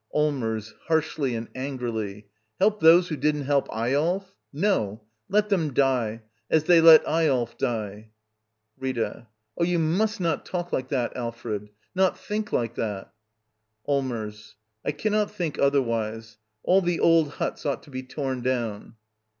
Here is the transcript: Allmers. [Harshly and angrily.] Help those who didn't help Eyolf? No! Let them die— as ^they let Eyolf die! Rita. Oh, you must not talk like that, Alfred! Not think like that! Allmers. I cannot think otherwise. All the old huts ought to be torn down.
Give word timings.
Allmers. 0.15 0.73
[Harshly 0.87 1.35
and 1.35 1.47
angrily.] 1.53 2.25
Help 2.57 2.79
those 2.79 3.09
who 3.09 3.15
didn't 3.15 3.43
help 3.43 3.67
Eyolf? 3.69 4.33
No! 4.51 5.03
Let 5.29 5.49
them 5.49 5.75
die— 5.75 6.23
as 6.49 6.63
^they 6.63 6.81
let 6.81 7.05
Eyolf 7.07 7.55
die! 7.59 8.09
Rita. 8.79 9.27
Oh, 9.59 9.63
you 9.63 9.77
must 9.77 10.19
not 10.19 10.43
talk 10.43 10.73
like 10.73 10.89
that, 10.89 11.15
Alfred! 11.15 11.69
Not 11.93 12.17
think 12.17 12.51
like 12.51 12.73
that! 12.73 13.13
Allmers. 13.87 14.55
I 14.83 14.91
cannot 14.91 15.29
think 15.29 15.59
otherwise. 15.59 16.39
All 16.63 16.81
the 16.81 16.99
old 16.99 17.33
huts 17.33 17.63
ought 17.63 17.83
to 17.83 17.91
be 17.91 18.01
torn 18.01 18.41
down. 18.41 18.95